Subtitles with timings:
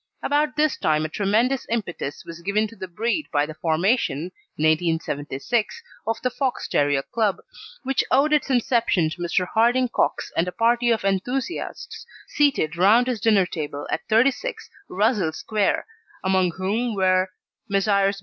[0.23, 4.65] About this time a tremendous impetus was given to the breed by the formation, in
[4.67, 7.37] 1876, of the Fox terrier Club,
[7.83, 9.45] which owed its inception to Mr.
[9.47, 15.31] Harding Cox and a party of enthusiasts seated round his dinner table at 36, Russell
[15.33, 15.85] Square,
[16.23, 17.29] among whom were
[17.69, 18.19] Messrs.